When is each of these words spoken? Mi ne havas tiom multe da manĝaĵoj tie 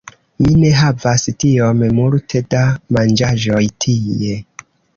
Mi 0.43 0.53
ne 0.61 0.69
havas 0.77 1.25
tiom 1.43 1.83
multe 1.99 2.43
da 2.55 2.63
manĝaĵoj 2.99 3.63
tie 3.87 4.43